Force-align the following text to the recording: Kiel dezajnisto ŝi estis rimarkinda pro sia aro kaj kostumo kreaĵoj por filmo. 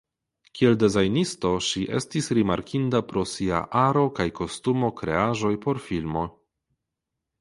Kiel 0.59 0.77
dezajnisto 0.83 1.51
ŝi 1.65 1.83
estis 1.99 2.29
rimarkinda 2.37 3.03
pro 3.11 3.25
sia 3.33 3.61
aro 3.85 4.07
kaj 4.21 4.27
kostumo 4.41 4.91
kreaĵoj 5.03 5.53
por 5.67 5.83
filmo. 5.91 6.25